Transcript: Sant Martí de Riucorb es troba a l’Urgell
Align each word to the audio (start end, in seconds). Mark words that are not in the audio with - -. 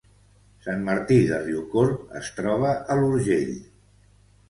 Sant 0.67 0.81
Martí 0.87 1.19
de 1.33 1.39
Riucorb 1.45 2.17
es 2.25 2.35
troba 2.41 2.75
a 2.97 3.01
l’Urgell 3.01 3.57